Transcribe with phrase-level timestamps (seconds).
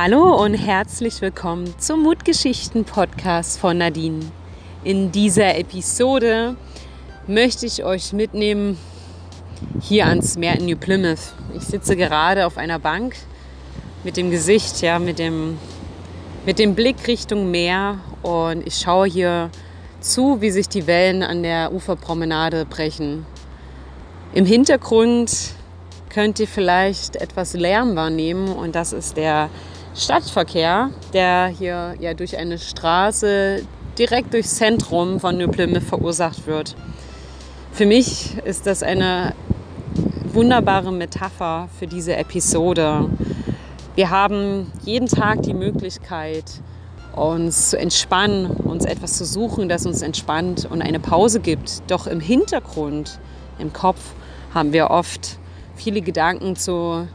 [0.00, 4.20] Hallo und herzlich willkommen zum Mutgeschichten-Podcast von Nadine.
[4.84, 6.54] In dieser Episode
[7.26, 8.78] möchte ich euch mitnehmen
[9.80, 11.34] hier ans Meer in New Plymouth.
[11.56, 13.16] Ich sitze gerade auf einer Bank
[14.04, 15.58] mit dem Gesicht, ja, mit dem,
[16.46, 19.50] mit dem Blick Richtung Meer und ich schaue hier
[19.98, 23.26] zu, wie sich die Wellen an der Uferpromenade brechen.
[24.32, 25.56] Im Hintergrund
[26.08, 29.50] könnt ihr vielleicht etwas Lärm wahrnehmen und das ist der
[29.94, 33.62] Stadtverkehr, der hier ja durch eine Straße
[33.98, 36.76] direkt durchs Zentrum von Plymouth verursacht wird.
[37.72, 39.34] Für mich ist das eine
[40.32, 43.08] wunderbare Metapher für diese Episode.
[43.94, 46.44] Wir haben jeden Tag die Möglichkeit,
[47.16, 51.82] uns zu entspannen, uns etwas zu suchen, das uns entspannt und eine Pause gibt.
[51.90, 53.18] Doch im Hintergrund,
[53.58, 54.00] im Kopf,
[54.54, 55.38] haben wir oft
[55.74, 57.08] viele Gedanken zu,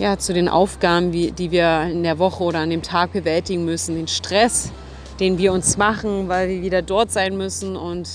[0.00, 3.66] ja, zu den Aufgaben, wie, die wir in der Woche oder an dem Tag bewältigen
[3.66, 4.72] müssen, den Stress,
[5.20, 8.08] den wir uns machen, weil wir wieder dort sein müssen und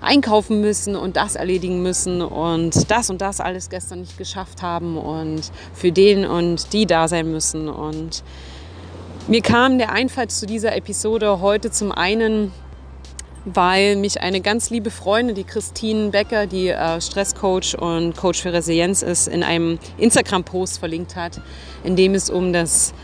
[0.00, 4.98] einkaufen müssen und das erledigen müssen und das und das alles gestern nicht geschafft haben
[4.98, 5.42] und
[5.74, 7.68] für den und die da sein müssen.
[7.68, 8.24] Und
[9.28, 12.52] mir kam der Einfall zu dieser Episode heute zum einen,
[13.54, 18.52] weil mich eine ganz liebe Freundin, die Christine Becker, die äh, Stresscoach und Coach für
[18.52, 21.40] Resilienz ist, in einem Instagram-Post verlinkt hat,
[21.84, 22.94] in dem es um das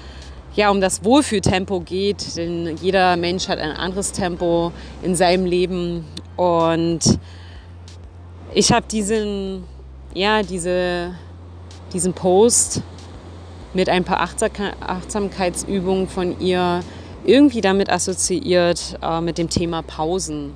[0.56, 4.70] ja, um das Wohlfühltempo geht, denn jeder Mensch hat ein anderes Tempo
[5.02, 6.04] in seinem Leben.
[6.36, 7.00] Und
[8.54, 9.64] ich habe diesen,
[10.14, 11.12] ja, diese,
[11.92, 12.82] diesen Post
[13.72, 16.84] mit ein paar Achtsamkeitsübungen von ihr
[17.25, 20.55] irgendwie damit assoziiert äh, mit dem Thema Pausen.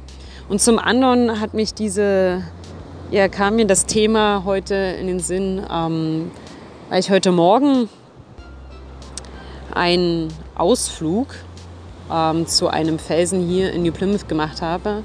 [0.49, 2.43] Und zum anderen hat mich diese,
[3.11, 6.31] ja, kam mir das Thema heute in den Sinn, ähm,
[6.89, 7.89] weil ich heute Morgen
[9.75, 11.29] einen Ausflug
[12.11, 15.03] ähm, zu einem Felsen hier in New Plymouth gemacht habe.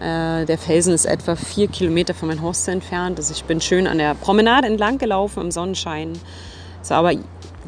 [0.00, 3.18] Äh, der Felsen ist etwa vier Kilometer von meinem Haus entfernt.
[3.18, 6.12] Also ich bin schön an der Promenade entlang gelaufen im Sonnenschein.
[6.82, 7.12] Es war aber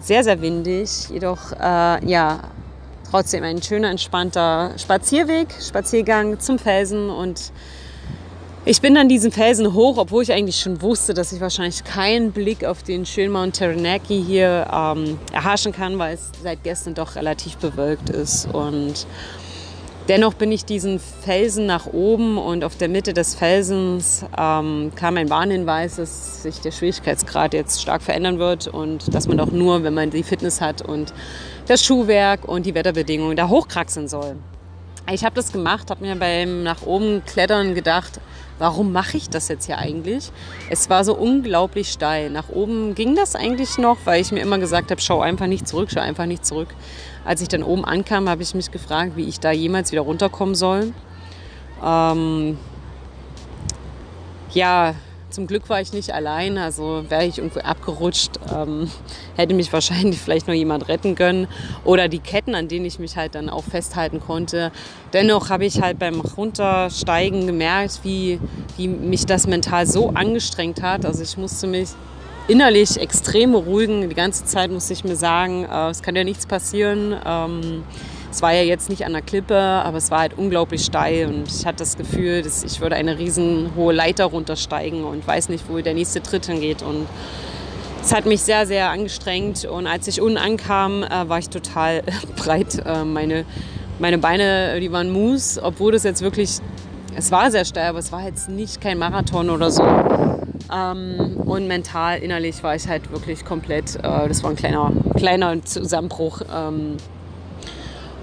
[0.01, 1.09] sehr, sehr windig.
[1.09, 2.41] Jedoch, äh, ja,
[3.11, 7.53] trotzdem ein schöner, entspannter Spazierweg, Spaziergang zum Felsen und
[8.69, 12.33] ich bin dann diesen Felsen hoch, obwohl ich eigentlich schon wusste, dass ich wahrscheinlich keinen
[12.33, 17.15] Blick auf den schönen Mount Taranaki hier ähm, erhaschen kann, weil es seit gestern doch
[17.15, 18.53] relativ bewölkt ist.
[18.53, 19.07] Und
[20.09, 25.17] dennoch bin ich diesen Felsen nach oben und auf der Mitte des Felsens ähm, kam
[25.17, 29.83] ein Warnhinweis, dass sich der Schwierigkeitsgrad jetzt stark verändern wird und dass man auch nur,
[29.83, 31.13] wenn man die Fitness hat und
[31.67, 34.37] das Schuhwerk und die Wetterbedingungen da hochkraxeln soll.
[35.13, 38.21] Ich habe das gemacht, habe mir beim nach oben klettern gedacht,
[38.59, 40.33] warum mache ich das jetzt hier eigentlich?
[40.69, 42.29] Es war so unglaublich steil.
[42.31, 45.69] Nach oben ging das eigentlich noch, weil ich mir immer gesagt habe, schau einfach nicht
[45.69, 46.69] zurück, schau einfach nicht zurück.
[47.25, 50.57] Als ich dann oben ankam, habe ich mich gefragt, wie ich da jemals wieder runterkommen
[50.57, 50.93] soll.
[51.85, 52.59] Ähm,
[54.53, 54.95] ja,
[55.31, 58.91] zum Glück war ich nicht allein, also wäre ich irgendwie abgerutscht, ähm,
[59.37, 61.49] hätte mich wahrscheinlich vielleicht noch jemand retten können.
[61.85, 64.73] Oder die Ketten, an denen ich mich halt dann auch festhalten konnte.
[65.13, 68.41] Dennoch habe ich halt beim Runtersteigen gemerkt, wie,
[68.77, 71.05] wie mich das mental so angestrengt hat.
[71.05, 71.91] Also ich musste mich
[72.49, 74.09] innerlich extrem beruhigen.
[74.09, 77.17] Die ganze Zeit musste ich mir sagen, äh, es kann ja nichts passieren.
[77.25, 77.85] Ähm,
[78.31, 81.49] es war ja jetzt nicht an der Klippe, aber es war halt unglaublich steil und
[81.49, 85.65] ich hatte das Gefühl, dass ich würde eine riesen hohe Leiter runtersteigen und weiß nicht,
[85.69, 86.83] wo der nächste Tritt hingeht.
[86.83, 87.07] Und
[88.03, 92.03] es hat mich sehr, sehr angestrengt und als ich unten ankam, äh, war ich total
[92.37, 92.83] breit.
[92.85, 93.45] Äh, meine,
[93.99, 96.59] meine Beine, die waren mus, obwohl das jetzt wirklich,
[97.17, 99.83] es war sehr steil, aber es war jetzt nicht kein Marathon oder so.
[100.73, 105.65] Ähm, und mental, innerlich war ich halt wirklich komplett, äh, das war ein kleiner, kleiner
[105.65, 106.43] Zusammenbruch.
[106.55, 106.97] Ähm,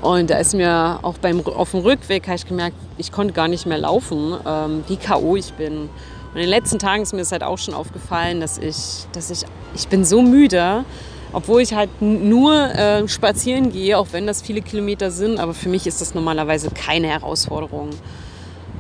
[0.04, 3.66] und da ist mir auch beim, auf dem Rückweg ich gemerkt, ich konnte gar nicht
[3.66, 5.38] mehr laufen, ähm, wie K.O.
[5.38, 5.74] ich bin.
[5.78, 9.32] Und in den letzten Tagen ist mir das halt auch schon aufgefallen, dass ich, dass
[9.32, 10.84] ich, ich bin so müde,
[11.32, 15.70] obwohl ich halt nur äh, spazieren gehe, auch wenn das viele Kilometer sind, aber für
[15.70, 17.92] mich ist das normalerweise keine Herausforderung.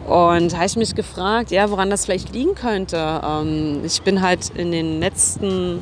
[0.06, 3.22] Und habe ich mich gefragt, ja, woran das vielleicht liegen könnte.
[3.26, 5.81] Ähm, ich bin halt in den letzten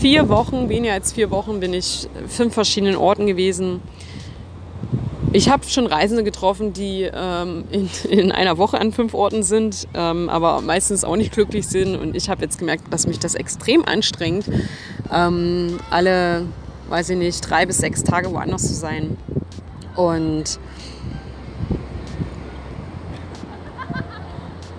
[0.00, 3.80] vier Wochen, weniger als vier Wochen, bin ich fünf verschiedenen Orten gewesen
[5.32, 9.88] ich habe schon Reisende getroffen, die ähm, in, in, einer Woche an fünf Orten sind,
[9.94, 11.96] ähm, aber meistens auch nicht glücklich sind.
[11.96, 14.46] Und ich habe jetzt gemerkt, dass mich das extrem anstrengt,
[15.12, 16.46] ähm, alle,
[16.88, 19.16] weiß ich nicht, drei bis sechs Tage woanders zu sein.
[19.96, 20.58] Und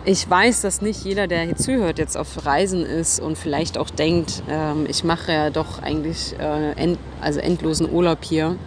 [0.05, 3.89] ich weiß, dass nicht jeder, der hier zuhört, jetzt auf Reisen ist und vielleicht auch
[3.89, 8.57] denkt, ähm, ich mache ja doch eigentlich äh, end, also endlosen Urlaub hier.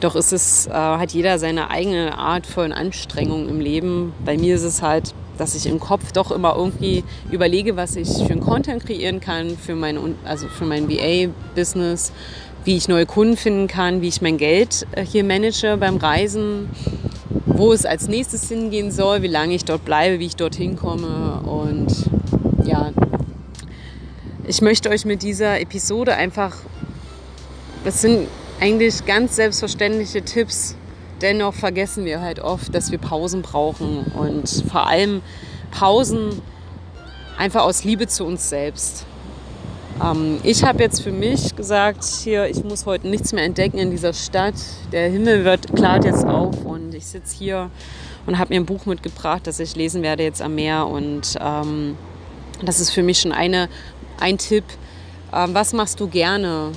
[0.00, 4.12] Doch ist es, äh, hat jeder seine eigene Art von Anstrengung im Leben.
[4.24, 8.08] Bei mir ist es halt, dass ich im Kopf doch immer irgendwie überlege, was ich
[8.08, 12.12] für einen Content kreieren kann, für mein, also für mein VA-Business,
[12.64, 16.68] wie ich neue Kunden finden kann, wie ich mein Geld äh, hier manage beim Reisen
[17.56, 21.40] wo es als nächstes hingehen soll, wie lange ich dort bleibe, wie ich dorthin komme.
[21.46, 22.10] Und
[22.64, 22.92] ja,
[24.46, 26.56] ich möchte euch mit dieser Episode einfach,
[27.84, 28.28] das sind
[28.64, 30.74] eigentlich ganz selbstverständliche Tipps.
[31.20, 35.20] Dennoch vergessen wir halt oft, dass wir Pausen brauchen und vor allem
[35.70, 36.40] Pausen
[37.36, 39.04] einfach aus Liebe zu uns selbst.
[40.02, 43.90] Ähm, ich habe jetzt für mich gesagt, hier, ich muss heute nichts mehr entdecken in
[43.90, 44.54] dieser Stadt.
[44.92, 47.70] Der Himmel wird klart jetzt auf und ich sitze hier
[48.24, 50.86] und habe mir ein Buch mitgebracht, das ich lesen werde jetzt am Meer.
[50.86, 51.98] Und ähm,
[52.64, 53.68] das ist für mich schon eine,
[54.18, 54.64] ein Tipp.
[55.34, 56.72] Ähm, was machst du gerne?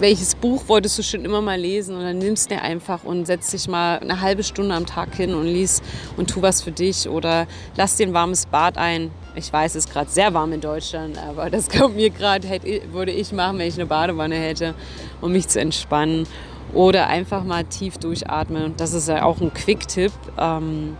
[0.00, 3.26] Welches Buch wolltest du schon immer mal lesen und dann nimmst du dir einfach und
[3.26, 5.82] setzt dich mal eine halbe Stunde am Tag hin und liest
[6.16, 9.10] und tu was für dich oder lass dir ein warmes Bad ein.
[9.34, 12.48] Ich weiß, es ist gerade sehr warm in Deutschland, aber das kommt mir gerade,
[12.92, 14.76] würde ich machen, wenn ich eine Badewanne hätte,
[15.20, 16.28] um mich zu entspannen.
[16.74, 18.74] Oder einfach mal tief durchatmen.
[18.76, 20.96] Das ist ja auch ein Quick-Tipp, ähm,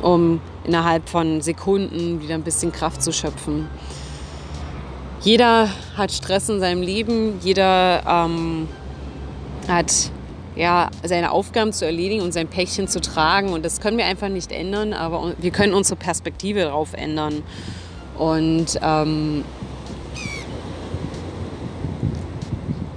[0.00, 3.68] um innerhalb von Sekunden wieder ein bisschen Kraft zu schöpfen.
[5.26, 8.68] Jeder hat Stress in seinem Leben, jeder ähm,
[9.66, 10.12] hat
[10.54, 13.48] ja, seine Aufgaben zu erledigen und sein Päckchen zu tragen.
[13.48, 17.42] Und das können wir einfach nicht ändern, aber wir können unsere Perspektive darauf ändern.
[18.16, 19.44] Und ähm,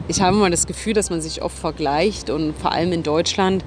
[0.07, 3.65] ich habe immer das Gefühl, dass man sich oft vergleicht und vor allem in Deutschland,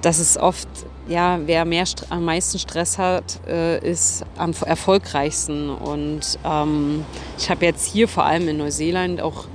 [0.00, 0.68] dass es oft,
[1.10, 5.68] ja, wer mehr, am meisten Stress hat, äh, ist am erfolgreichsten.
[5.68, 7.04] Und ähm,
[7.36, 9.46] ich habe jetzt hier vor allem in Neuseeland auch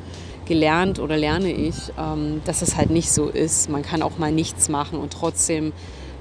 [0.45, 3.69] gelernt oder lerne ich, ähm, dass es halt nicht so ist.
[3.69, 5.71] Man kann auch mal nichts machen und trotzdem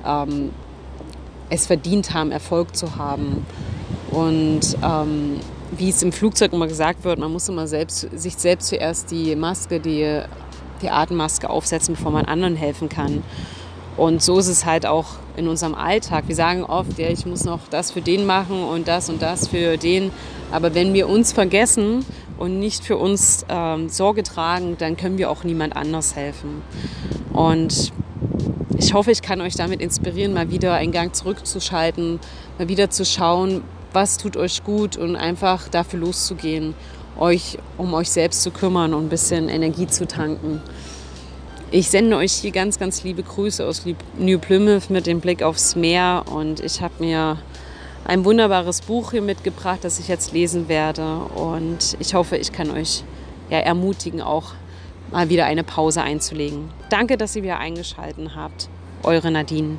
[0.06, 0.50] ähm,
[1.50, 3.44] es verdient haben, Erfolg zu haben.
[4.12, 5.40] Und ähm,
[5.76, 9.34] wie es im Flugzeug immer gesagt wird, man muss immer selbst, sich selbst zuerst die
[9.34, 10.20] Maske, die,
[10.80, 13.24] die Atemmaske aufsetzen, bevor man anderen helfen kann.
[13.96, 16.24] Und so ist es halt auch in unserem Alltag.
[16.28, 19.48] Wir sagen oft, ja, ich muss noch das für den machen und das und das
[19.48, 20.10] für den.
[20.52, 22.04] Aber wenn wir uns vergessen
[22.38, 26.62] und nicht für uns ähm, Sorge tragen, dann können wir auch niemand anders helfen.
[27.32, 27.92] Und
[28.78, 32.20] ich hoffe, ich kann euch damit inspirieren, mal wieder einen Gang zurückzuschalten,
[32.58, 36.74] mal wieder zu schauen, was tut euch gut und einfach dafür loszugehen,
[37.18, 40.60] euch um euch selbst zu kümmern und ein bisschen Energie zu tanken.
[41.76, 43.82] Ich sende euch hier ganz, ganz liebe Grüße aus
[44.16, 47.36] New Plymouth mit dem Blick aufs Meer und ich habe mir
[48.04, 51.16] ein wunderbares Buch hier mitgebracht, das ich jetzt lesen werde.
[51.34, 53.02] Und ich hoffe, ich kann euch
[53.50, 54.52] ja, ermutigen, auch
[55.10, 56.70] mal wieder eine Pause einzulegen.
[56.90, 58.68] Danke, dass ihr wieder eingeschaltet habt.
[59.02, 59.78] Eure Nadine.